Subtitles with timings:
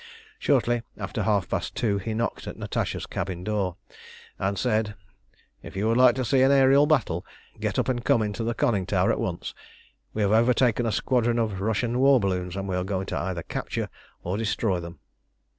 [0.39, 3.75] Shortly after half past two he knocked at Natasha's cabin door,
[4.39, 4.95] and said
[5.61, 7.23] "If you would like to see an aërial battle,
[7.59, 9.53] get up and come into the conning tower at once.
[10.15, 13.47] We have overtaken a squadron of Russian war balloons, and we are going either to
[13.47, 13.89] capture
[14.23, 14.97] or destroy them."